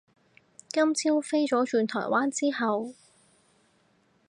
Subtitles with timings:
[0.69, 2.95] 今朝飛咗轉台灣之後